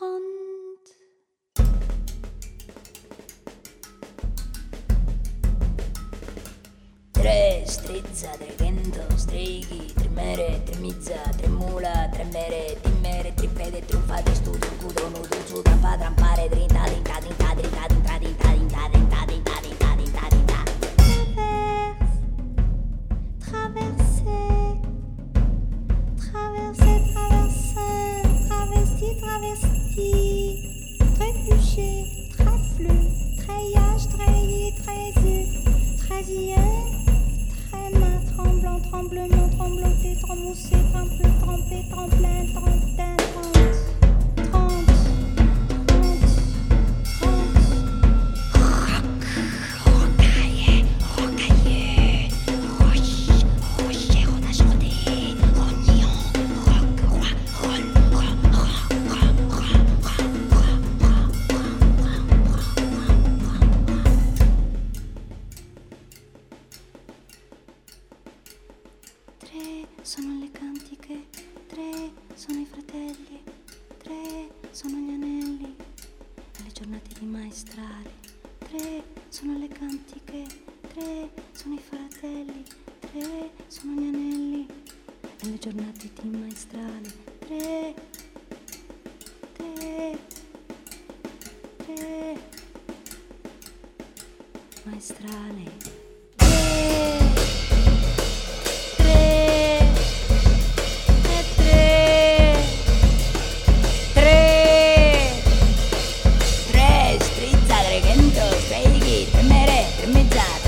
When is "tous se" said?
40.50-40.70